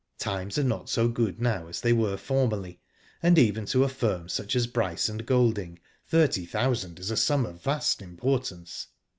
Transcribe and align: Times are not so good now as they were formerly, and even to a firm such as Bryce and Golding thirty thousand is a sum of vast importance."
Times 0.17 0.57
are 0.57 0.63
not 0.63 0.89
so 0.89 1.07
good 1.07 1.39
now 1.39 1.67
as 1.67 1.79
they 1.79 1.93
were 1.93 2.17
formerly, 2.17 2.79
and 3.21 3.37
even 3.37 3.67
to 3.67 3.83
a 3.83 3.87
firm 3.87 4.27
such 4.29 4.55
as 4.55 4.65
Bryce 4.65 5.07
and 5.07 5.23
Golding 5.27 5.77
thirty 6.07 6.43
thousand 6.47 6.97
is 6.97 7.11
a 7.11 7.15
sum 7.17 7.45
of 7.45 7.61
vast 7.61 8.01
importance." 8.01 8.87